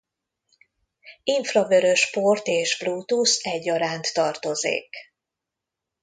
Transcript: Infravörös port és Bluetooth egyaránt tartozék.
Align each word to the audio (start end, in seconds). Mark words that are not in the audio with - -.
Infravörös 1.23 2.11
port 2.11 2.47
és 2.47 2.77
Bluetooth 2.83 3.39
egyaránt 3.47 4.13
tartozék. 4.13 4.95